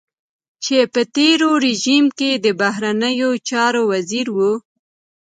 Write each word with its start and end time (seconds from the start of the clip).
چې 0.63 0.77
په 0.93 1.01
تېر 1.15 1.39
رژيم 1.65 2.05
کې 2.17 2.31
د 2.45 2.45
بهرنيو 2.61 3.31
چارو 3.49 3.81
وزير 3.91 4.27
و. 4.35 4.37